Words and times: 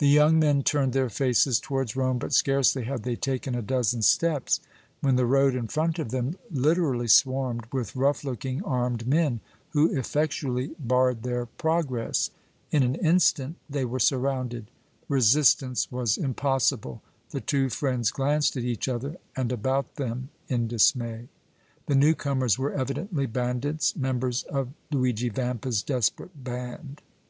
The 0.00 0.06
young 0.06 0.38
men 0.38 0.62
turned 0.62 0.92
their 0.92 1.08
faces 1.08 1.58
towards 1.58 1.96
Rome, 1.96 2.18
but 2.18 2.34
scarcely 2.34 2.84
had 2.84 3.04
they 3.04 3.16
taken 3.16 3.54
a 3.54 3.62
dozen 3.62 4.02
steps 4.02 4.60
when 5.00 5.16
the 5.16 5.24
road 5.24 5.54
in 5.54 5.66
front 5.66 5.98
of 5.98 6.10
them 6.10 6.36
literally 6.50 7.08
swarmed 7.08 7.64
with 7.72 7.96
rough 7.96 8.22
looking 8.22 8.62
armed 8.64 9.06
men, 9.06 9.40
who 9.70 9.96
effectually 9.98 10.74
barred 10.78 11.22
their 11.22 11.46
progress. 11.46 12.28
In 12.70 12.82
an 12.82 12.96
instant 12.96 13.56
they 13.66 13.86
were 13.86 13.98
surrounded. 13.98 14.70
Resistance 15.08 15.90
was 15.90 16.18
impossible; 16.18 17.00
the 17.30 17.40
two 17.40 17.70
friends 17.70 18.10
glanced 18.10 18.58
at 18.58 18.62
each 18.62 18.88
other 18.90 19.16
and 19.34 19.50
about 19.50 19.94
them 19.96 20.28
in 20.48 20.68
dismay. 20.68 21.28
The 21.86 21.94
new 21.94 22.14
comers 22.14 22.58
were 22.58 22.74
evidently 22.74 23.24
bandits, 23.24 23.96
members 23.96 24.42
of 24.42 24.74
Luigi 24.90 25.30
Vampa's 25.30 25.82
desperate 25.82 26.44
band. 26.44 27.00